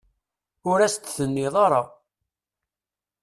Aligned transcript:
Ur 0.69 0.79
as-t-tenniḍ 0.81 1.55
ara. 1.65 1.81